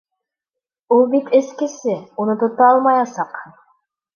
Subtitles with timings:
[0.95, 3.57] Ул бит эскесе, уны тота алмаясаҡһың.